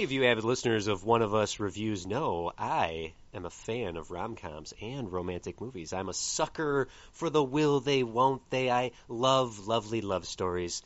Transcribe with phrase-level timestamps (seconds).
[0.00, 3.98] Many of you avid listeners of One of Us reviews know, I am a fan
[3.98, 5.92] of rom-coms and romantic movies.
[5.92, 8.70] I'm a sucker for the will they, won't they.
[8.70, 10.82] I love lovely love stories.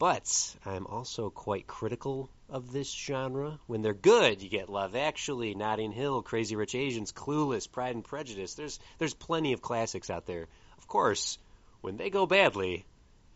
[0.00, 3.60] But I'm also quite critical of this genre.
[3.68, 8.04] When they're good, you get Love Actually, Notting Hill, Crazy Rich Asians, Clueless, Pride and
[8.04, 8.54] Prejudice.
[8.54, 10.48] There's there's plenty of classics out there.
[10.78, 11.38] Of course,
[11.80, 12.86] when they go badly,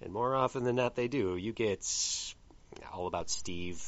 [0.00, 1.86] and more often than not they do, you get
[2.92, 3.80] All About Steve,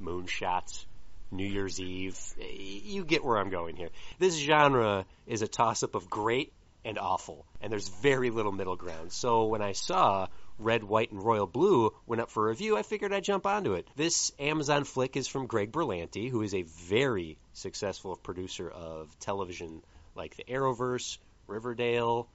[0.00, 0.84] Moonshot,
[1.30, 2.18] New Year's Eve.
[2.38, 3.90] You get where I'm going here.
[4.18, 6.52] This genre is a toss up of great
[6.84, 9.12] and awful, and there's very little middle ground.
[9.12, 13.12] So when I saw Red, White, and Royal Blue went up for review, I figured
[13.12, 13.88] I'd jump onto it.
[13.96, 19.82] This Amazon flick is from Greg Berlanti, who is a very successful producer of television
[20.14, 22.28] like The Arrowverse, Riverdale,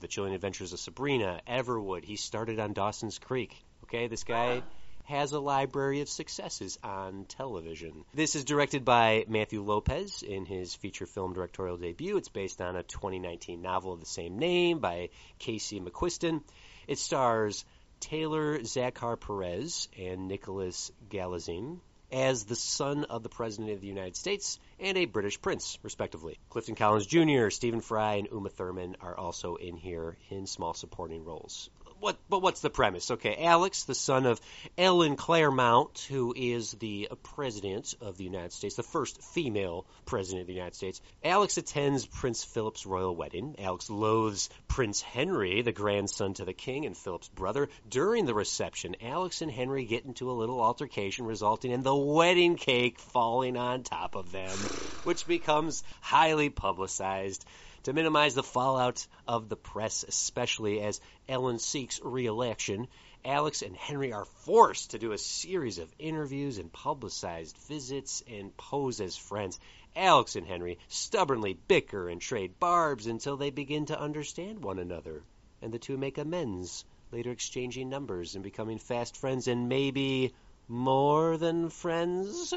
[0.00, 2.04] The Chilling Adventures of Sabrina, Everwood.
[2.04, 3.56] He started on Dawson's Creek.
[3.84, 4.62] Okay, this guy
[5.06, 8.04] has a library of successes on television.
[8.12, 12.16] This is directed by Matthew Lopez in his feature film directorial debut.
[12.16, 16.42] It's based on a 2019 novel of the same name by Casey McQuiston.
[16.88, 17.64] It stars
[18.00, 21.78] Taylor Zakhar Perez and Nicholas Galitzine
[22.10, 26.38] as the son of the President of the United States and a British prince, respectively.
[26.50, 31.24] Clifton Collins Jr., Stephen Fry, and Uma Thurman are also in here in small supporting
[31.24, 31.70] roles
[32.00, 33.10] what but what's the premise?
[33.10, 34.40] Okay, Alex, the son of
[34.76, 40.46] Ellen Claremont, who is the president of the United States, the first female president of
[40.46, 41.00] the United States.
[41.24, 43.56] Alex attends Prince Philip's royal wedding.
[43.58, 47.68] Alex loathes Prince Henry, the grandson to the king and Philip's brother.
[47.88, 52.56] During the reception, Alex and Henry get into a little altercation resulting in the wedding
[52.56, 54.58] cake falling on top of them,
[55.04, 57.44] which becomes highly publicized
[57.86, 62.88] to minimize the fallout of the press, especially as Ellen seeks re-election.
[63.24, 68.56] Alex and Henry are forced to do a series of interviews and publicized visits and
[68.56, 69.60] pose as friends.
[69.94, 75.22] Alex and Henry stubbornly bicker and trade barbs until they begin to understand one another,
[75.62, 80.34] and the two make amends, later exchanging numbers and becoming fast friends and maybe
[80.66, 82.52] more than friends.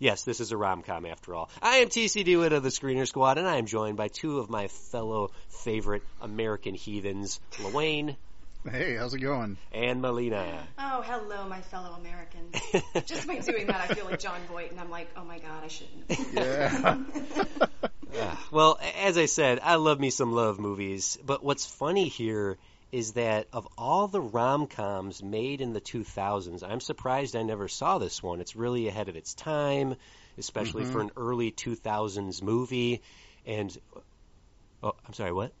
[0.00, 1.50] Yes, this is a rom-com after all.
[1.60, 4.48] I am TC DeWitt of the Screener Squad, and I am joined by two of
[4.48, 5.30] my fellow
[5.62, 8.16] favorite American heathens, Lawayne.
[8.68, 9.58] Hey, how's it going?
[9.72, 10.66] And Melina.
[10.78, 12.56] Oh, hello, my fellow Americans.
[13.06, 15.64] Just by doing that, I feel like Jon Voight, and I'm like, oh my god,
[15.64, 16.34] I shouldn't.
[16.34, 16.96] Yeah.
[18.12, 18.36] Yeah.
[18.50, 22.58] Well, as I said, I love me some love movies, but what's funny here
[22.92, 27.98] is that of all the rom-coms made in the 2000s, I'm surprised I never saw
[27.98, 28.40] this one.
[28.40, 29.96] It's really ahead of its time,
[30.38, 30.92] especially Mhm.
[30.92, 33.00] for an early 2000s movie.
[33.46, 33.76] And
[34.82, 35.52] oh, I'm sorry, what?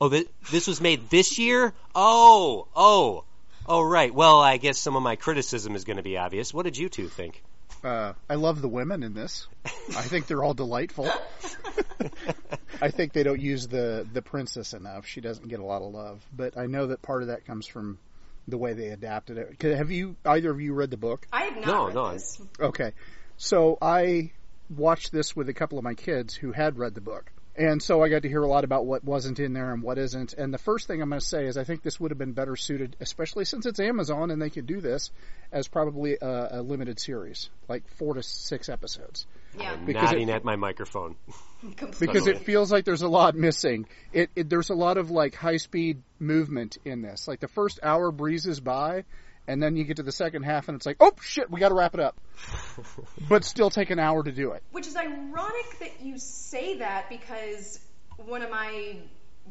[0.00, 1.72] Oh, this, this was made this year?
[1.94, 3.24] Oh, oh,
[3.66, 4.12] oh, right.
[4.12, 6.52] Well, I guess some of my criticism is going to be obvious.
[6.52, 7.42] What did you two think?
[7.84, 9.46] Uh, I love the women in this.
[9.64, 11.10] I think they're all delightful.
[12.82, 15.06] I think they don't use the the princess enough.
[15.06, 17.66] She doesn't get a lot of love, but I know that part of that comes
[17.66, 17.98] from
[18.48, 19.56] the way they adapted it.
[19.58, 21.26] 'Cause Have you either of you read the book?
[21.32, 22.40] I have not No, read no, this.
[22.60, 22.92] Okay.
[23.36, 24.32] So I
[24.68, 27.30] watched this with a couple of my kids who had read the book.
[27.54, 29.98] And so I got to hear a lot about what wasn't in there and what
[29.98, 30.32] isn't.
[30.32, 32.32] And the first thing I'm going to say is I think this would have been
[32.32, 35.10] better suited, especially since it's Amazon and they could do this,
[35.52, 39.26] as probably a, a limited series, like four to six episodes.
[39.58, 41.16] Yeah, I'm Because nodding it- at my microphone.
[41.76, 42.06] completely.
[42.06, 43.86] Because it feels like there's a lot missing.
[44.12, 47.28] It, it there's a lot of like high speed movement in this.
[47.28, 49.04] Like the first hour breezes by,
[49.46, 51.68] and then you get to the second half and it's like, oh shit, we got
[51.68, 52.16] to wrap it up.
[53.28, 54.62] but still take an hour to do it.
[54.72, 57.78] Which is ironic that you say that because
[58.16, 58.96] one of my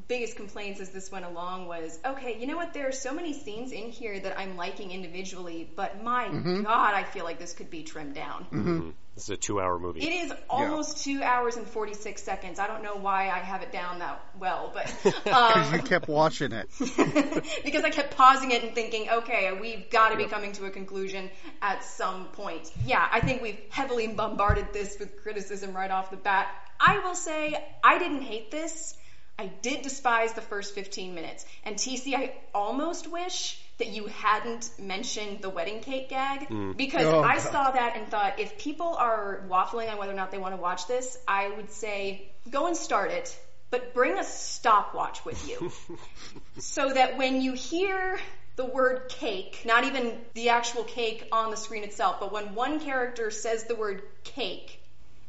[0.08, 2.74] biggest complaints as this went along was, okay, you know what?
[2.74, 6.64] There are so many scenes in here that I'm liking individually, but my mm-hmm.
[6.64, 8.44] God, I feel like this could be trimmed down.
[8.46, 8.78] Mm-hmm.
[8.78, 8.90] Mm-hmm.
[9.16, 10.00] This is a two-hour movie.
[10.00, 12.60] It is almost two hours and 46 seconds.
[12.60, 16.54] I don't know why I have it down that well, but um, You kept watching
[16.54, 16.70] it.
[17.64, 20.70] because I kept pausing it and thinking, okay, we've got to be coming to a
[20.70, 21.30] conclusion
[21.62, 22.72] at some point.
[22.86, 26.48] Yeah, I think we've heavily bombarded this with criticism right off the bat.
[26.80, 28.96] I will say, I didn't hate this.
[29.42, 31.48] I did despise the first 15 minutes.
[31.66, 36.74] And TC, I almost wish that you hadn't mentioned the wedding cake gag hmm.
[36.74, 37.52] because Oh, I God.
[37.52, 40.62] saw that and thought if people are waffling on whether or not they want to
[40.62, 43.36] watch this, I would say go and start it,
[43.72, 45.72] but bring a stopwatch with you
[46.60, 48.20] so that when you hear
[48.58, 52.80] the word cake, not even the actual cake on the screen itself, but when one
[52.80, 54.81] character says the word cake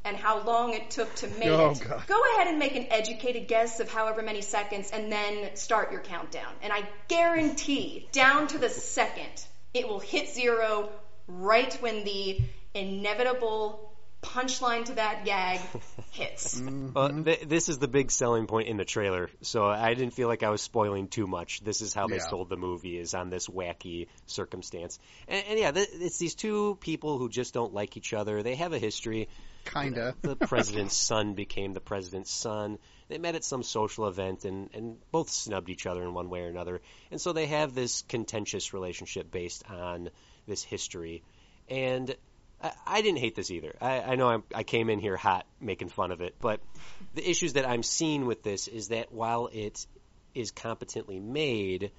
[0.05, 2.03] and how long it took to make Oh, it, God.
[2.07, 6.01] go ahead and make an educated guess of however many seconds and then start your
[6.01, 6.53] countdown.
[6.63, 9.45] And I guarantee, down to the second,
[9.75, 10.89] it will hit zero
[11.29, 12.39] right when the
[12.75, 13.92] inevitable
[14.23, 15.61] punchline to that gag
[16.13, 16.61] hits.
[16.63, 16.93] Mm-hmm.
[16.93, 20.29] Well, th- this is the big selling point in the trailer, so I didn't feel
[20.29, 21.61] like I was spoiling too much.
[21.61, 22.29] This is how they Yeah.
[22.29, 24.99] sold the movie, is on this wacky circumstance.
[25.29, 28.43] And, and yeah, th- it's these two people who just don't like each other.
[28.43, 29.29] They have a history.
[29.65, 30.15] Kinda.
[30.23, 32.79] The president's son became the president's son.
[33.09, 36.43] They met at some social event and, and both snubbed each other in one way
[36.43, 36.81] or another.
[37.11, 40.11] And so they have this contentious relationship based on
[40.47, 41.23] this history.
[41.69, 42.15] And
[42.63, 43.75] I, I didn't hate this either.
[43.81, 46.61] I, I know I'm, I came in here hot making fun of it, but
[47.15, 49.87] the issues that I'm seeing with this is that while it
[50.35, 51.91] is competently made,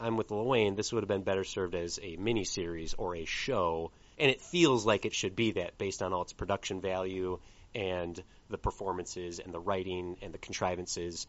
[0.00, 0.74] I'm with Lil Wayne.
[0.74, 4.84] This would have been better served as a miniseries or a show, and it feels
[4.84, 7.38] like it should be that based on all its production value
[7.74, 8.20] and
[8.50, 11.26] the performances and the writing and the contrivances.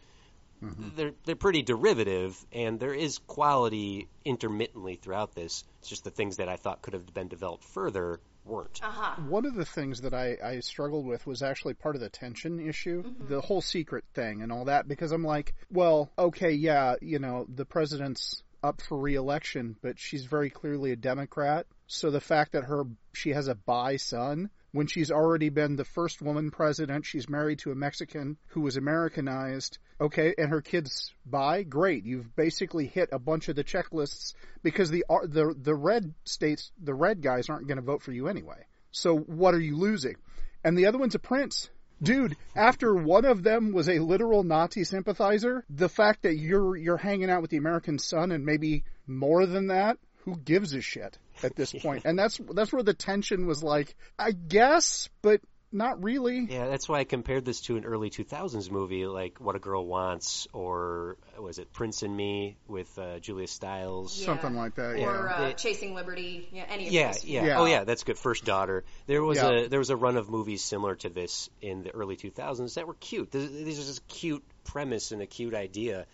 [0.61, 0.89] Mm-hmm.
[0.95, 5.63] They're they're pretty derivative, and there is quality intermittently throughout this.
[5.79, 8.81] It's just the things that I thought could have been developed further weren't.
[8.83, 9.21] Uh-huh.
[9.27, 12.59] One of the things that I, I struggled with was actually part of the tension
[12.67, 17.19] issue, the whole secret thing and all that, because I'm like, well, okay, yeah, you
[17.19, 21.65] know, the president's up for reelection, but she's very clearly a Democrat.
[21.87, 25.85] So the fact that her she has a bi son when she's already been the
[25.85, 29.77] first woman president, she's married to a Mexican who was Americanized.
[30.01, 32.05] Okay, and her kids bi, great.
[32.05, 34.33] You've basically hit a bunch of the checklists
[34.63, 38.11] because the uh, the the red states, the red guys aren't going to vote for
[38.11, 38.65] you anyway.
[38.91, 40.15] So what are you losing?
[40.63, 41.69] And the other one's a prince.
[42.01, 46.97] Dude, after one of them was a literal Nazi sympathizer, the fact that you're you're
[46.97, 51.19] hanging out with the American son and maybe more than that, who gives a shit
[51.41, 52.03] at this point?
[52.05, 55.41] And that's that's where the tension was like, I guess, but
[55.75, 56.45] not really.
[56.47, 59.83] Yeah, that's why I compared this to an early 2000s movie like What a Girl
[59.83, 64.19] Wants or was it Prince and Me with uh, Julia Stiles.
[64.19, 64.27] Yeah.
[64.27, 65.07] Something like that, Or yeah.
[65.07, 66.47] uh, They- Chasing Liberty.
[66.51, 67.25] Yeah, any of Yeah, those.
[67.25, 67.59] yeah, Yeah.
[67.59, 67.85] Oh, yeah.
[67.85, 68.19] That's good.
[68.19, 68.83] First daughter.
[69.07, 69.49] There was Yeah.
[69.49, 72.85] a there was a run of movies similar to this in the early 2000s that
[72.85, 73.31] were cute.
[73.31, 76.05] This, this is just a cute premise and a cute idea.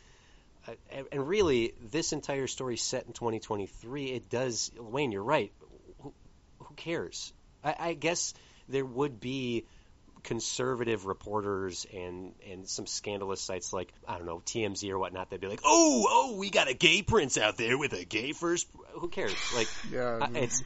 [0.68, 4.72] Uh, and, and really, this entire story set in 2023, it does.
[4.78, 5.52] Wayne, you're right.
[6.02, 6.14] Who,
[6.60, 7.34] who cares?
[7.64, 8.34] I, I guess
[8.68, 9.66] there would be
[10.22, 15.30] conservative reporters and and some scandalous sites like I don't know TMZ or whatnot.
[15.30, 18.34] They'd be like, "Oh, oh, we got a gay prince out there with a gay
[18.34, 18.68] first.
[18.94, 19.34] Who cares?
[19.56, 20.20] Like, Yeah.
[20.22, 20.64] I- it's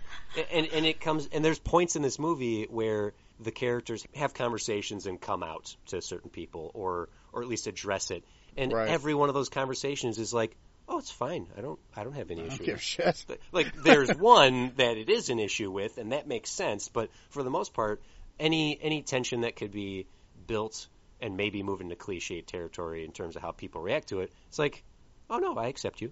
[0.52, 5.06] and and it comes and there's points in this movie where the characters have conversations
[5.06, 8.24] and come out to certain people or or at least address it.
[8.58, 8.90] And Right.
[8.90, 10.56] every one of those conversations is like,
[10.88, 11.48] "Oh, it's fine.
[11.58, 13.26] I don't I don't have any I don't issue." give a shit.
[13.52, 17.44] like there's one that it is an issue with and that makes sense but for
[17.44, 18.02] the most part
[18.40, 20.08] any any tension that could be
[20.48, 20.88] built
[21.22, 24.60] and maybe move into cliche territory in terms of how people react to it it's
[24.60, 24.84] like
[25.30, 26.12] oh no i accept you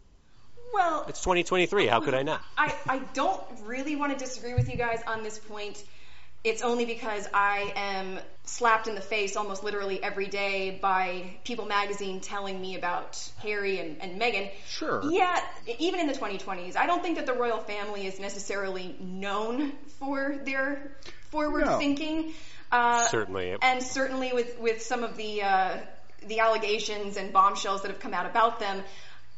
[0.73, 4.69] Well, it's 2023 how could i not I, I don't really want to disagree with
[4.69, 5.83] you guys on this point.
[6.43, 11.65] It's only because I am slapped in the face almost literally every day by People
[11.65, 14.49] magazine telling me about Harry and, and Meghan.
[14.67, 15.01] Sure.
[15.07, 15.39] Yeah,
[15.77, 20.39] even in the 2020s, I don't think that the royal family is necessarily known for
[20.43, 20.91] their
[21.29, 21.77] forward No.
[21.77, 22.33] thinking.
[22.71, 25.77] Uh, certainly and certainly with with some of the uh,
[26.27, 28.81] the allegations and bombshells that have come out about them,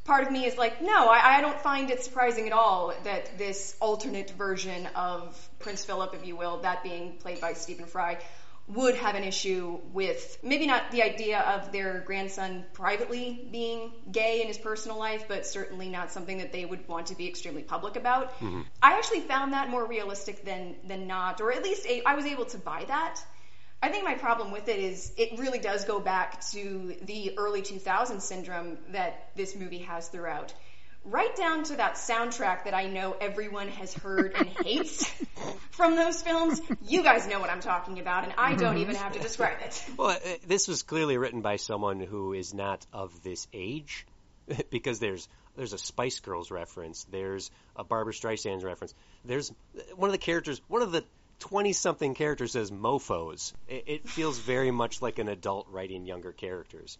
[0.03, 3.37] part of me is like, no, I, I don't find it surprising at all that
[3.37, 8.19] this alternate version of Prince Philip, if you will, that being played by Stephen Fry,
[8.67, 14.41] would have an issue with maybe not the idea of their grandson privately being gay
[14.41, 17.61] in his personal life, but certainly not something that they would want to be extremely
[17.61, 18.31] public about.
[18.39, 18.61] Mm-hmm.
[18.81, 22.25] I actually found that more realistic than than not, or at least a, I was
[22.25, 23.19] able to buy that.
[23.83, 27.61] I think my problem with it is it really does go back to the early
[27.61, 30.53] 2000s syndrome that this movie has throughout.
[31.03, 35.13] Right down to that soundtrack that I know everyone has heard and hates
[35.71, 36.61] from those films.
[36.87, 39.83] You guys know what I'm talking about, and I don't even have to describe it.
[39.97, 44.07] Well, uh, this was clearly written by someone who is not of this age,
[44.69, 48.93] because there's there's a Spice Girls reference, there's a Barbra Streisand reference,
[49.25, 49.51] there's
[49.97, 51.03] one of the characters, one of the
[51.43, 53.51] 20 something character says mofos.
[53.67, 56.97] It, it feels very much like an adult writing younger characters.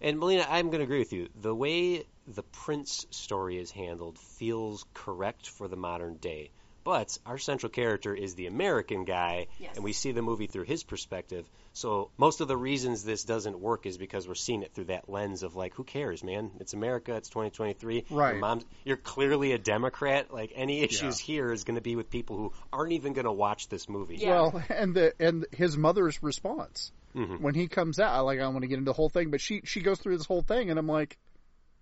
[0.00, 1.28] And Melina, I'm going to agree with you.
[1.40, 6.50] The way the Prince story is handled feels correct for the modern day.
[6.84, 9.74] But our central character is the American guy, Yes.
[9.76, 11.48] and we see the movie through his perspective.
[11.72, 15.08] So most of the reasons this doesn't work is because we're seeing it through that
[15.08, 16.50] lens of like, who cares, man?
[16.60, 17.14] It's America.
[17.16, 18.04] It's 2023.
[18.10, 18.30] Right.
[18.32, 20.32] Your mom's, you're clearly a Democrat.
[20.32, 21.26] Like any issues Yeah.
[21.34, 24.16] here is going to be with people who aren't even going to watch this movie.
[24.16, 24.42] Yeah.
[24.42, 27.40] Well, and the and his mother's response Mhm.
[27.40, 29.40] when he comes out, like I don't want to get into the whole thing, but
[29.40, 31.16] she she goes through this whole thing, and I'm like,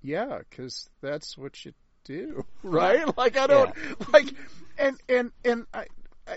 [0.00, 1.72] yeah, because that's what you
[2.04, 3.16] do, right?
[3.16, 3.74] Like I don't
[4.12, 4.26] like,
[4.78, 5.86] and and and I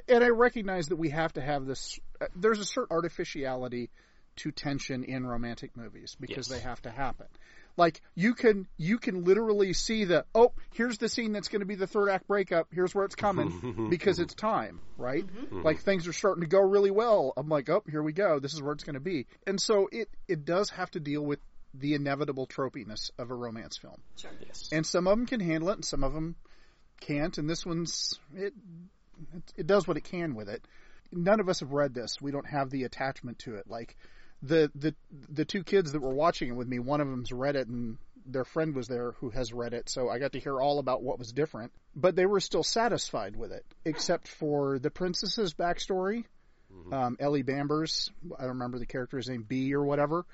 [0.07, 1.99] and I recognize that we have to have this.
[2.19, 3.89] Uh, there's a certain artificiality
[4.37, 6.57] to tension in romantic movies because Yes.
[6.59, 7.27] they have to happen.
[7.77, 11.65] Like you can you can literally see the oh here's the scene that's going to
[11.65, 16.07] be the third act breakup here's where it's coming because it's time right like things
[16.07, 18.71] are starting to go really well I'm like oh here we go this is where
[18.71, 21.39] it's going to be and so it it does have to deal with
[21.73, 24.31] the inevitable tropiness of a romance film Sure.
[24.45, 24.69] Yes.
[24.71, 26.37] and some of them can handle it and some of them
[27.05, 28.53] can't and this one's it
[29.33, 30.65] it, it does what it can with it.
[31.11, 32.17] None of us have read this.
[32.19, 33.69] We don't have the attachment to it.
[33.69, 33.95] Like
[34.41, 34.95] the the
[35.29, 37.97] the two kids that were watching it with me one of them's read it and
[38.25, 41.01] their friend was there who has read it so i got to hear all about
[41.01, 41.71] what was different.
[41.95, 46.25] But they were still satisfied with it except for the princess's backstory
[46.91, 50.25] um, ellie bambers i don't remember the character's name b or whatever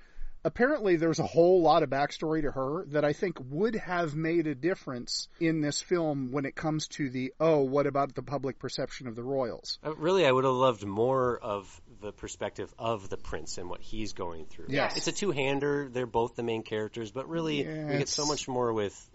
[0.44, 4.48] apparently there's a whole lot of backstory to her that I think would have made
[4.48, 8.60] a difference in this film when it comes to the oh, what about the public
[8.60, 9.80] perception of the royals?
[9.84, 13.82] Uh, Really, I would have loved more of the perspective of the prince and what
[13.82, 14.66] he's going through.
[14.70, 14.98] Yes.
[14.98, 15.90] It's a two-hander.
[15.92, 19.10] They're both the main characters, but really, Yeah, we get so much more with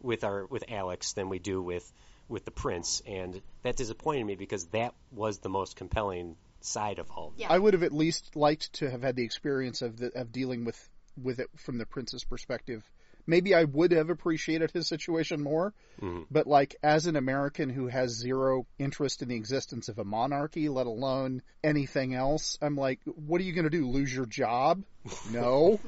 [0.00, 1.90] with our with Alex than we do with
[2.28, 6.36] with the prince, and that disappointed me because that was the most compelling
[6.68, 7.28] side of all.
[7.28, 7.34] of.
[7.36, 7.48] Yeah.
[7.50, 10.64] I would have at least liked to have had the experience of the, of dealing
[10.64, 10.88] with
[11.22, 12.88] with it from the prince's perspective.
[13.26, 16.22] Maybe I would have appreciated his situation more, mm-hmm.
[16.30, 20.70] but like as an American who has zero interest in the existence of a monarchy,
[20.70, 23.86] let alone anything else, I'm like, what are you going to do?
[23.86, 24.82] Lose your job?
[25.30, 25.80] No.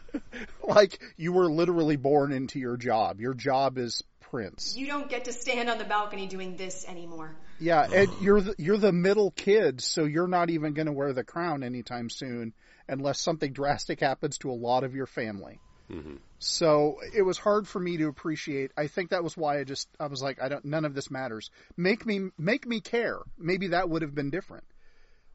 [0.62, 3.20] like you were literally born into your job.
[3.20, 4.74] Your job is prince.
[4.76, 7.36] You don't get to stand on the balcony doing this anymore.
[7.58, 11.12] Yeah, and you're the, you're the middle kid, so you're not even going to wear
[11.12, 12.52] the crown anytime soon,
[12.88, 15.60] unless something drastic happens to a lot of your family.
[15.90, 16.16] Mm-hmm.
[16.38, 18.72] So it was hard for me to appreciate.
[18.76, 20.64] I think that was why I just I was like, I don't.
[20.64, 21.50] None of this matters.
[21.76, 23.18] Make me make me care.
[23.38, 24.64] Maybe that would have been different.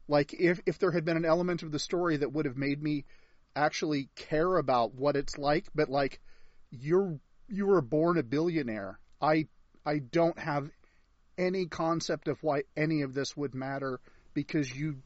[0.08, 2.82] Like if if there had been an element of the story that would have made
[2.82, 3.04] me
[3.54, 6.20] actually care about what it's like, but like
[6.70, 8.98] you're you were born a billionaire.
[9.20, 9.46] I
[9.86, 10.70] I don't have
[11.40, 13.98] any concept of why any of this would matter
[14.34, 14.96] because you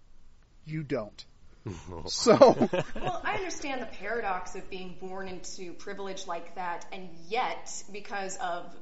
[0.67, 1.25] you don't.
[2.07, 7.73] so Well, I understand the paradox of being born into privilege like that, and yet,
[7.91, 8.75] because of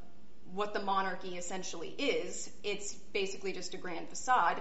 [0.53, 4.61] what the monarchy essentially is, it's basically just a grand facade,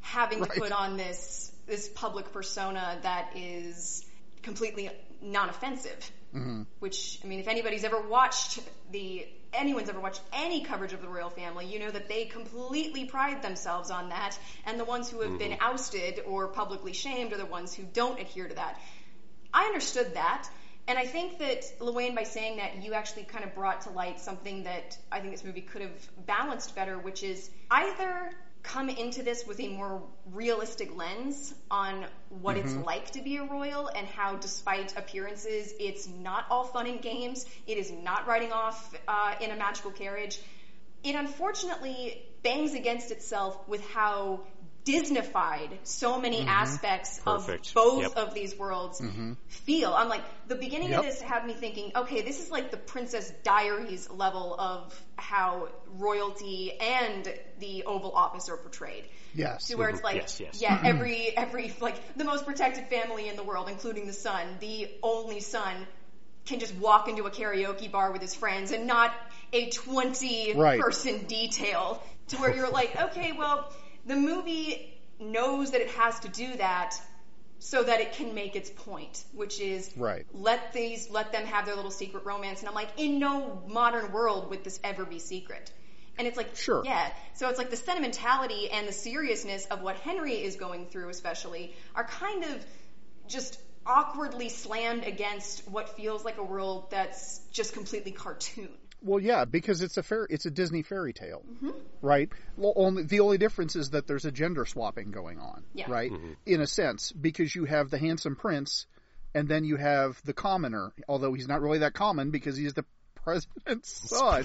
[0.00, 4.04] having to put on this this public persona that is
[4.44, 6.10] completely non-offensive.
[6.34, 6.62] Mm-hmm.
[6.80, 8.58] Which, I mean, if anybody's ever watched
[8.90, 13.04] the, anyone's ever watched any coverage of the royal family, you know that they completely
[13.04, 14.36] pride themselves on that,
[14.66, 15.72] and the ones who have been mm-hmm.
[15.72, 18.80] ousted or publicly shamed are the ones who don't adhere to that.
[19.52, 20.48] I understood that,
[20.88, 24.18] and I think that Luann, by saying that, you actually kind of brought to light
[24.20, 28.32] something that I think this movie could have balanced better, which is either
[28.64, 30.02] come into this with a more
[30.32, 36.08] realistic lens on what it's like to be a royal and how, despite appearances, it's
[36.08, 37.46] not all fun and games.
[37.66, 40.40] It is not riding off uh, in a magical carriage.
[41.04, 44.40] It unfortunately bangs against itself with how
[44.84, 46.48] Disneyfied so many mm-hmm.
[46.48, 47.68] aspects Perfect.
[47.68, 49.32] of both of these worlds mm-hmm.
[49.48, 49.94] feel.
[49.94, 53.32] I'm like, the beginning of this had me thinking, okay, this is like the Princess
[53.44, 59.08] Diaries level of how royalty and the Oval Office are portrayed.
[59.34, 60.06] yes, To where it's mm-hmm.
[60.06, 60.60] like, Yes, yes.
[60.60, 64.90] yeah, every every like the most protected family in the world, including the son, the
[65.02, 65.86] only son,
[66.44, 69.14] can just walk into a karaoke bar with his friends and not
[69.54, 70.78] a twenty Right.
[70.78, 72.02] person detail.
[72.28, 73.70] To where you're like, okay, well,
[74.06, 76.94] the movie knows that it has to do that,
[77.60, 80.26] so that it can make its point, which is Right.
[80.34, 82.60] let these let them have their little secret romance.
[82.60, 85.70] And I'm like, in no modern world would this ever be secret.
[86.18, 86.82] And it's like, Sure.
[86.84, 87.10] yeah.
[87.34, 91.74] So it's like the sentimentality and the seriousness of what Henry is going through, especially,
[91.94, 92.66] are kind of
[93.28, 98.68] just awkwardly slammed against what feels like a world that's just completely cartoon.
[99.04, 101.70] Well, yeah, because it's a fair, it's a Disney fairy tale, Mm-hmm.
[102.02, 102.30] right?
[102.56, 105.86] Well, only the only difference is that there's a gender swapping going on, Yeah.
[105.90, 106.10] right?
[106.46, 108.86] In a sense, because you have the handsome prince,
[109.34, 110.92] and then you have the commoner.
[111.08, 112.84] Although he's not really that common because he's the
[113.24, 114.44] president's son.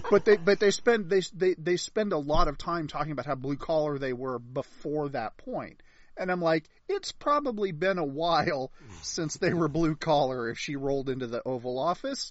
[0.10, 3.26] but they but they spend they they they spend a lot of time talking about
[3.26, 5.82] how blue collar they were before that point.
[6.16, 8.70] And I'm like, it's probably been a while
[9.02, 12.30] since they were blue collar if she rolled into the Oval Office.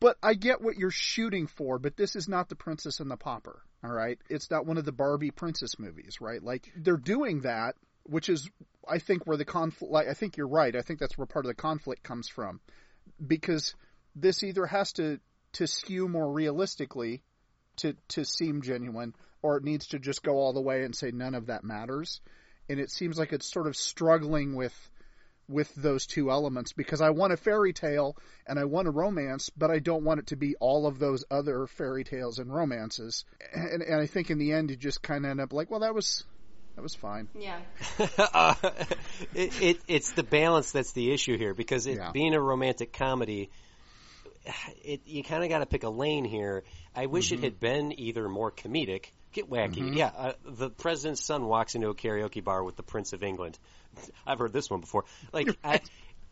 [0.00, 3.18] But I get what you're shooting for, but this is not the Princess and the
[3.18, 4.18] Pauper, all right?
[4.30, 6.42] It's not one of the Barbie princess movies, right?
[6.42, 8.48] Like they're doing that, which is
[8.88, 10.74] I think where the conflict like I think you're right.
[10.74, 12.60] I think that's where part of the conflict comes from.
[13.24, 13.74] Because
[14.16, 15.20] this either has to
[15.52, 17.22] to skew more realistically
[17.76, 21.10] to to seem genuine or it needs to just go all the way and say
[21.10, 22.20] none of that matters.
[22.68, 24.74] And it seems like it's sort of struggling with
[25.50, 28.16] with those two elements because I want a fairy tale
[28.46, 31.24] and I want a romance, but I don't want it to be all of those
[31.30, 33.24] other fairy tales and romances.
[33.52, 35.80] And, and I think in the end, you just kind of end up like, well,
[35.80, 36.24] that was
[36.76, 37.28] that was fine.
[37.34, 37.58] Yeah.
[38.18, 38.54] uh,
[39.34, 42.12] it, it, it's the balance that's the issue here because it Yeah.
[42.12, 43.50] being a romantic comedy,
[44.84, 46.64] it, you kind of got to pick a lane here.
[46.94, 49.96] I wish it had been either more comedic, get wacky.
[49.96, 53.58] Yeah, uh, the president's son walks into a karaoke bar with the Prince of England.
[54.26, 55.04] I've heard this one before.
[55.32, 55.80] Like, I,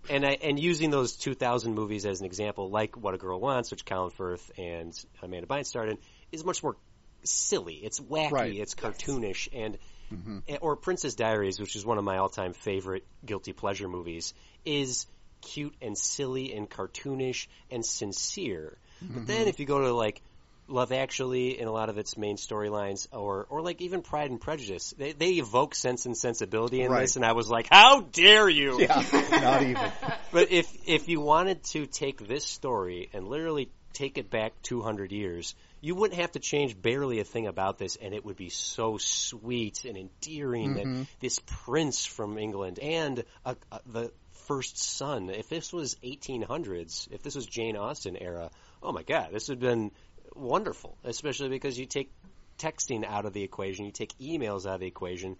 [0.08, 3.70] and I, and using those 2000 movies as an example, like What a Girl Wants,
[3.70, 5.98] which Colin Firth and Amanda Bynes starred in,
[6.32, 6.76] is much more
[7.24, 7.74] silly.
[7.74, 8.30] It's wacky.
[8.30, 8.54] Right.
[8.54, 9.78] It's cartoonish, and
[10.12, 10.38] mm-hmm.
[10.48, 14.34] eh, or Princess Diaries, which is one of my all-time favorite guilty pleasure movies,
[14.64, 15.06] is
[15.40, 18.76] cute and silly and cartoonish and sincere.
[19.00, 19.48] But then mm-hmm.
[19.48, 20.22] if you go to like
[20.68, 24.40] Love Actually in a lot of its main storylines, or or like even Pride and
[24.40, 27.02] Prejudice, they they evoke sense and sensibility in Right.
[27.02, 28.80] this, and I was like, how dare you?
[28.80, 29.90] Yeah, not even.
[30.30, 35.10] But if if you wanted to take this story and literally take it back 200
[35.10, 38.50] years, you wouldn't have to change barely a thing about this, and it would be
[38.50, 44.12] so sweet and endearing that this prince from England and uh uh the
[44.46, 45.30] first son.
[45.30, 48.50] If this was 1800s, if this was Jane Austen era,
[48.82, 49.90] oh my God, this would have been
[50.38, 50.96] wonderful.
[51.04, 52.10] Especially because you take
[52.58, 55.36] texting out of the equation, you take emails out of the equation,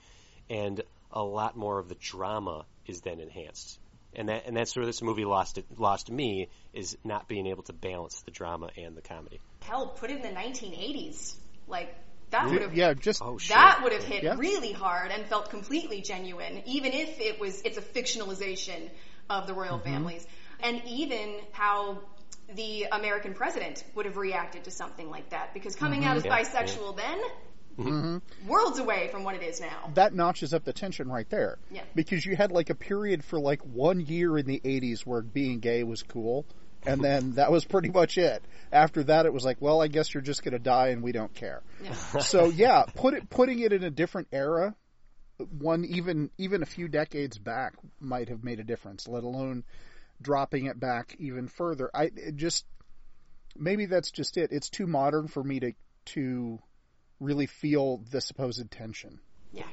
[0.49, 0.83] and
[1.13, 3.79] a lot more of the drama is then enhanced.
[4.15, 7.63] And that and that's where this movie lost it, lost me is not being able
[7.65, 9.41] to balance the drama and the comedy.
[9.63, 11.35] Hell, put it in the 1980s.
[11.67, 11.95] Like
[12.31, 13.55] that would have Yeah, just Oh sure.
[13.55, 14.37] that would have hit Yeah.
[14.37, 18.89] really hard and felt completely genuine, even if it was it's a fictionalization
[19.29, 19.93] of the royal mm-hmm.
[19.93, 20.27] families,
[20.61, 21.99] and even how
[22.55, 25.53] the American president would have reacted to something like that.
[25.55, 26.11] Because coming mm-hmm.
[26.11, 27.21] out as Yeah, bisexual then,
[27.79, 28.49] mm-hmm.
[28.49, 29.91] worlds away from what it is now.
[29.95, 31.59] that notches up the tension right there.
[31.71, 31.83] Yeah.
[31.95, 35.61] Because you had like a period for like one year in the 80s where being
[35.61, 36.47] gay was cool.
[36.87, 38.43] And then that was pretty much it.
[38.73, 41.13] After that, it was like, well, I guess you're just going to die and we
[41.13, 41.63] don't care.
[41.83, 41.95] Yeah.
[42.21, 44.75] So yeah, put it, putting it in a different era,
[45.59, 49.65] one even, even a few decades back might have made a difference, let alone
[50.21, 51.91] dropping it back even further.
[51.95, 52.65] I it just,
[53.57, 54.51] maybe that's just it.
[54.53, 55.73] It's too modern for me to,
[56.07, 56.59] to
[57.21, 59.21] really feel the supposed tension.
[59.53, 59.65] Yeah.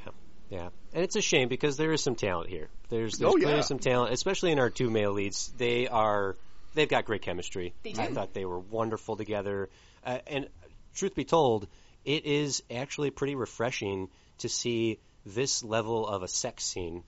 [0.47, 2.69] Yeah, and it's a shame because there is some talent here.
[2.89, 3.61] There's there's Oh, clearly yeah.
[3.61, 5.51] some talent, especially in our two male leads.
[5.57, 6.35] They are
[6.75, 7.73] they've got great chemistry.
[7.83, 8.01] They do.
[8.01, 9.69] I thought they were wonderful together.
[10.05, 10.47] Uh, and
[10.93, 11.67] truth be told,
[12.05, 17.03] it is actually pretty refreshing to see this level of a sex scene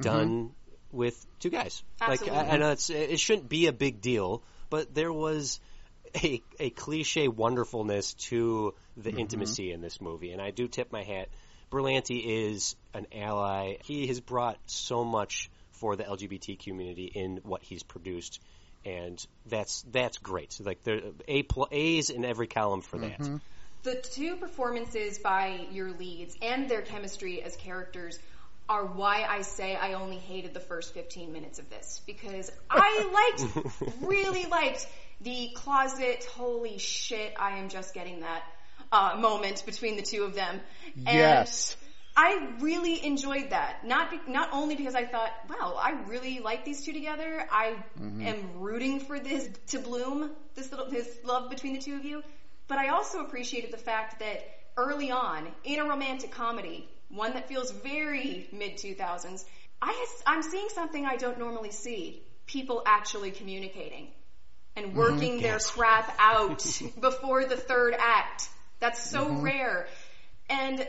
[0.00, 0.50] done
[0.90, 1.82] with two guys.
[2.00, 2.38] Like Absolutely.
[2.38, 5.60] I, I know it's it shouldn't be a big deal, but there was
[6.16, 9.18] a a cliche wonderfulness to the mm-hmm.
[9.18, 11.28] intimacy in this movie, and I do tip my hat.
[11.70, 13.76] Berlanti is an ally.
[13.84, 18.40] He has brought so much for the LGBT community in what he's produced,
[18.84, 20.58] and that's that's great.
[20.62, 23.18] Like there a pl- A's in every column for that.
[23.18, 23.36] Mm-hmm.
[23.82, 28.18] The two performances by your leads and their chemistry as characters
[28.68, 33.34] are why I say I only hated the first 15 minutes of this because I
[33.36, 34.86] liked, really liked
[35.20, 38.42] the closet, holy shit, I am just getting that
[38.90, 40.60] uh, moment between the two of them.
[40.96, 41.76] And Yes.
[42.16, 43.84] I really enjoyed that.
[43.84, 47.44] Not be, not only because I thought, wow, I really like these two together.
[47.50, 52.04] I am rooting for this to bloom, this little this love between the two of
[52.04, 52.22] you.
[52.68, 54.44] But I also appreciated the fact that
[54.76, 59.44] early on in a romantic comedy, one that feels very mid 2000s,
[59.80, 62.22] I, I'm seeing something I don't normally see.
[62.46, 64.08] People actually communicating
[64.76, 64.98] and mm-hmm.
[64.98, 66.64] working their crap out
[67.00, 68.48] before the third act.
[68.80, 69.42] That's so mm-hmm.
[69.42, 69.86] rare.
[70.48, 70.86] And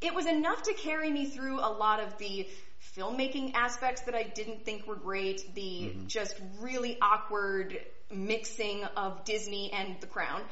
[0.00, 2.48] it was enough to carry me through a lot of the
[2.96, 6.06] filmmaking aspects that I didn't think were great, the mm-hmm.
[6.06, 7.78] just really awkward
[8.10, 10.42] mixing of Disney and The Crown.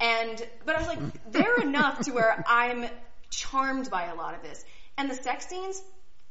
[0.00, 2.86] And, but I was like, they're enough to where I'm
[3.32, 4.64] charmed by a lot of this.
[4.96, 5.82] And the sex scenes,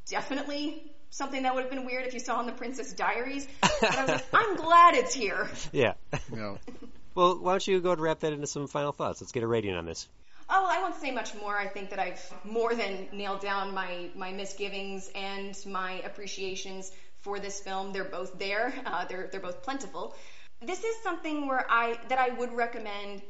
[0.07, 3.47] definitely something that would have been weird if you saw in the Princess Diaries.
[3.61, 5.49] But I was like, I'm glad it's here.
[5.73, 5.93] Yeah.
[6.31, 6.57] You know,
[7.15, 9.19] Well, why don't you go and wrap that into some final thoughts?
[9.21, 10.07] Let's get a rating on this.
[10.49, 11.57] Oh, I won't say much more.
[11.57, 17.39] I think that I've more than nailed down my, my misgivings and my appreciations for
[17.39, 17.93] this film.
[17.93, 18.73] They're both there.
[18.85, 20.15] Uh, they're they're both plentiful.
[20.61, 23.21] This is something where I that I would recommend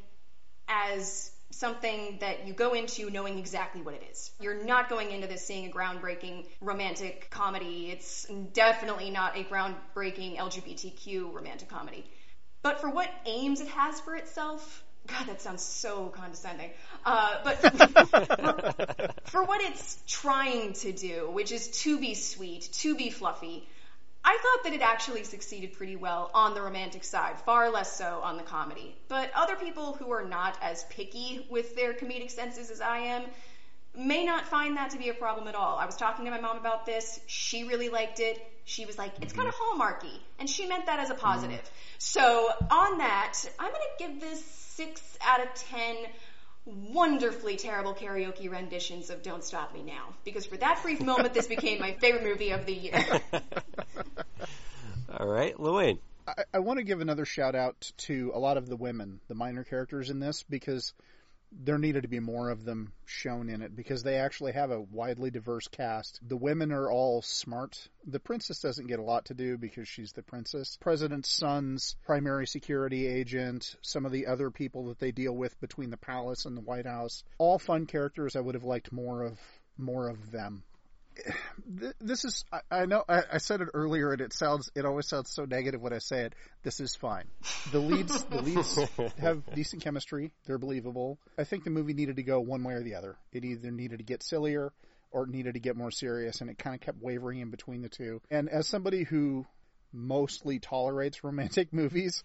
[0.68, 4.30] as something that you go into knowing exactly what it is.
[4.40, 7.90] You're not going into this seeing a groundbreaking romantic comedy.
[7.90, 12.04] It's definitely not a groundbreaking LGBTQ romantic comedy.
[12.62, 16.70] But for what aims it has for itself, God, that sounds so condescending.
[17.04, 17.56] Uh, but
[18.08, 23.68] for, for what it's trying to do, which is to be sweet, to be fluffy,
[24.24, 28.20] I thought that it actually succeeded pretty well on the romantic side, far less so
[28.22, 28.96] on the comedy.
[29.08, 33.24] But other people who are not as picky with their comedic senses as I am
[33.96, 35.76] may not find that to be a problem at all.
[35.76, 37.20] I was talking to my mom about this.
[37.26, 38.40] She really liked it.
[38.64, 40.18] She was like, it's kind of hallmarky.
[40.38, 41.58] And she meant that as a positive.
[41.58, 41.94] Mm-hmm.
[41.98, 45.96] So on that, I'm going to give this 6 out of 10
[46.64, 50.14] wonderfully terrible karaoke renditions of Don't Stop Me Now.
[50.24, 53.20] Because for that brief moment, this became my favorite movie of the year.
[55.18, 55.98] All right, Llewayne.
[56.26, 59.34] I, I want to give another shout out to a lot of the women, the
[59.34, 60.94] minor characters in this, because
[61.60, 64.80] there needed to be more of them shown in it because they actually have a
[64.80, 66.18] widely diverse cast.
[66.26, 67.88] The women are all smart.
[68.06, 70.78] The princess doesn't get a lot to do because she's the princess.
[70.80, 75.90] President's son's primary security agent, some of the other people that they deal with between
[75.90, 78.36] the palace and the White House, all fun characters.
[78.36, 79.38] I would have liked more of
[79.78, 80.64] more of them
[82.00, 85.08] this is I, I know I, I, said it earlier and it sounds it always
[85.08, 86.34] sounds so negative when I say it.
[86.62, 87.24] This is fine.
[87.70, 88.78] The leads the leads
[89.18, 90.32] have decent chemistry.
[90.46, 91.18] They're believable.
[91.38, 93.16] I think the movie needed to go one way or the other.
[93.32, 94.72] It either needed to get sillier
[95.10, 97.82] or it needed to get more serious and it kind of kept wavering in between
[97.82, 98.20] the two.
[98.30, 99.46] And as somebody who
[99.92, 102.22] mostly tolerates romantic movies,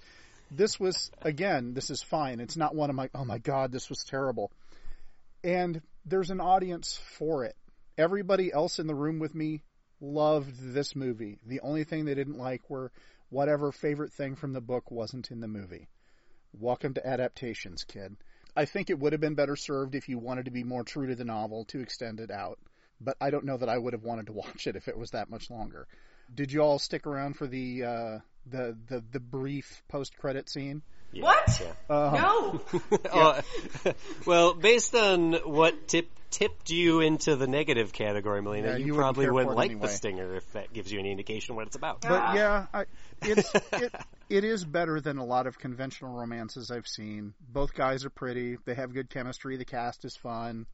[0.49, 2.39] this was again, this is fine.
[2.39, 4.51] It's not one of my oh my god, this was terrible.
[5.43, 7.55] And there's an audience for it
[7.97, 9.63] everybody else in the room with me
[9.99, 11.39] loved this movie.
[11.45, 12.91] The only thing they didn't like were
[13.29, 15.87] whatever favorite thing from the book wasn't in the movie.
[16.53, 18.15] Welcome to adaptations, kid.
[18.55, 21.07] I think it would have been better served if you wanted to be more true
[21.07, 22.59] to the novel to extend it out,
[23.01, 25.11] but I don't know that I would have wanted to watch it if it was
[25.11, 25.87] that much longer.
[26.33, 30.81] Did you all stick around for the uh, the, the the brief post credit scene?
[31.11, 31.61] Yeah, what?
[31.61, 31.95] yeah.
[31.95, 32.61] Uh, No.
[33.13, 33.41] Oh,
[34.25, 38.93] well, based on what tip, tipped you into the negative category, Melina, Yeah, you, you
[38.93, 39.87] wouldn't probably wouldn't like anyway.
[39.87, 41.99] the stinger if that gives you any indication what it's about.
[42.05, 42.09] Ah.
[42.09, 42.85] But yeah, I,
[43.21, 43.95] it's it,
[44.29, 47.33] it is better than a lot of conventional romances I've seen.
[47.39, 48.57] Both guys are pretty.
[48.65, 49.57] They have good chemistry.
[49.57, 50.65] The cast is fun.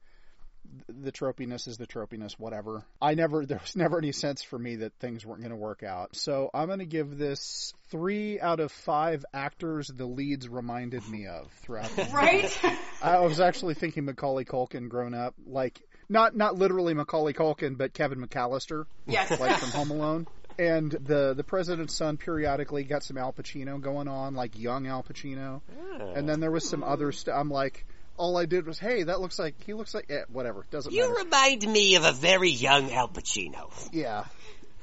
[0.87, 2.83] The tropiness is the tropiness, whatever.
[3.01, 5.83] I never, there was never any sense for me that things weren't going to work
[5.83, 6.15] out.
[6.15, 11.27] So I'm going to give this three out of five actors the leads reminded me
[11.27, 12.59] of throughout the right?
[13.01, 17.93] I was actually thinking Macaulay Culkin grown up, like not not literally Macaulay Culkin, but
[17.93, 19.29] Kevin McAllister, yes.
[19.39, 20.27] like from Home Alone.
[20.57, 25.03] And the the president's son periodically got some Al Pacino going on, like young Al
[25.03, 25.61] Pacino.
[25.99, 26.13] Oh.
[26.15, 27.35] And then there was some other stuff.
[27.37, 27.85] I'm like,
[28.17, 30.65] all I did was, hey, that looks like he looks like eh, whatever.
[30.71, 31.07] Doesn't matter.
[31.07, 33.71] You remind me of a very young Al Pacino.
[33.91, 34.25] yeah,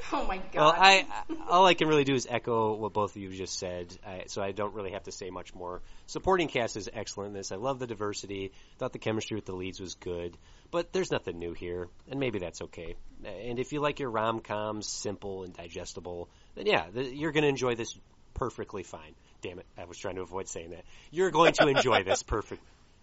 [0.13, 0.55] Oh my god.
[0.55, 3.59] Well, I, I all I can really do is echo what both of you just
[3.59, 5.83] said, I, so I don't really have to say much more.
[6.07, 7.53] Supporting cast is excellent in this.
[7.53, 8.53] I love the diversity.
[8.79, 10.37] Thought the chemistry with the leads was good,
[10.71, 12.97] but there's nothing new here, and maybe that's okay.
[13.25, 17.43] And if you like your rom coms simple and digestible, then yeah, th- you're going
[17.45, 17.97] to enjoy this
[18.35, 19.15] perfectly fine.
[19.43, 20.85] Damn it, I was trying to avoid saying that.
[21.11, 22.63] You're going to enjoy this perfect.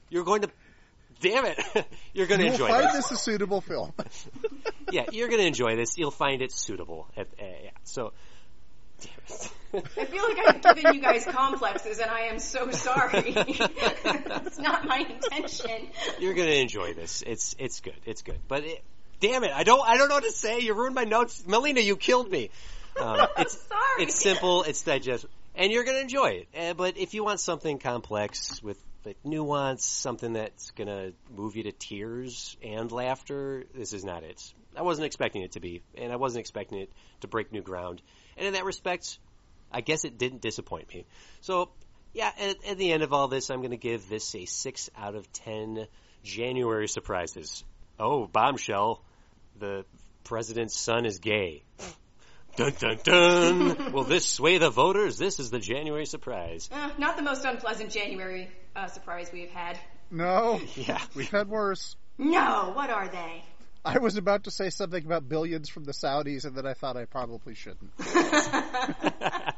[0.10, 0.50] You're going to.
[1.20, 1.60] Damn it!
[2.13, 3.10] You're going to you will enjoy find this.
[3.10, 3.93] this a suitable film.
[4.89, 5.98] Yeah, you're going to enjoy this.
[5.98, 7.10] You'll find it suitable.
[7.17, 7.72] At, uh, yeah.
[7.84, 8.13] So,
[9.02, 9.52] damn it.
[9.98, 13.34] I feel like I've given you guys complexes, and I am so sorry.
[13.36, 15.89] it's not my intention.
[16.20, 17.22] You're gonna enjoy this.
[17.28, 18.00] It's it's good.
[18.06, 18.39] It's good.
[18.48, 18.82] But it,
[19.20, 20.62] damn it, I don't I don't know what to say.
[20.62, 21.82] You ruined my notes, Melina.
[21.82, 22.50] You killed me.
[22.98, 24.04] Um, it's sorry.
[24.04, 24.63] it's simple.
[24.63, 26.48] It's digest, and you're gonna enjoy it.
[26.58, 31.63] Uh, but if you want something complex with like nuance, something that's gonna move you
[31.63, 34.54] to tears and laughter, this is not it.
[34.76, 36.91] I wasn't expecting it to be, and I wasn't expecting it
[37.22, 38.02] to break new ground.
[38.38, 39.17] And in that respect,
[39.72, 41.06] I guess it didn't disappoint me.
[41.41, 41.72] So,
[42.13, 44.89] yeah, at, at the end of all this, I'm going to give this a 6
[44.98, 45.88] out of 10
[46.24, 47.63] January surprises.
[48.00, 49.02] Oh, bombshell.
[49.60, 49.86] The
[50.24, 51.63] president's son is gay.
[52.58, 53.91] Dun dun dun!
[53.93, 55.17] Will this sway the voters?
[55.17, 56.70] This is the January surprise.
[56.72, 59.80] Uh, not the most unpleasant January uh, surprise we've had.
[60.12, 61.00] No, Yeah.
[61.15, 61.96] we've had worse.
[62.17, 63.43] No, what are they?
[63.86, 66.98] I was about to say something about billions from the Saudis, and then I thought
[66.98, 67.91] I probably shouldn't.